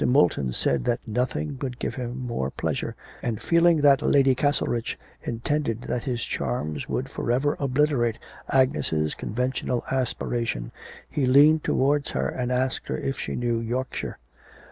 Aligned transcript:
Moulton 0.03 0.51
said 0.51 0.83
that 0.85 1.07
nothing 1.07 1.59
would 1.61 1.77
give 1.77 1.93
him 1.93 2.25
more 2.25 2.49
pleasure, 2.49 2.95
and 3.21 3.39
feeling 3.39 3.81
that 3.81 4.01
Lady 4.01 4.33
Castlerich 4.33 4.97
intended 5.21 5.83
that 5.83 6.05
his 6.05 6.23
charms 6.23 6.87
should 6.89 7.07
for 7.07 7.31
ever 7.31 7.55
obliterate 7.59 8.17
Agnes' 8.49 9.13
conventual 9.13 9.83
aspiration 9.91 10.71
he 11.07 11.27
leaned 11.27 11.63
towards 11.63 12.09
her 12.09 12.27
and 12.27 12.51
asked 12.51 12.87
her 12.87 12.97
if 12.97 13.19
she 13.19 13.35
knew 13.35 13.59
Yorkshire. 13.59 14.17